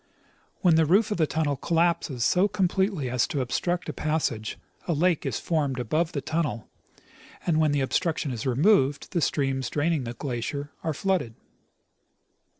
[0.61, 4.93] When the roof of the tunnel collapses so completely as to obstruct the passage, a
[4.93, 6.67] lake is formed above the tunnel,
[7.45, 11.35] and when the obstruction is removed the streams draining the glacier are flooded.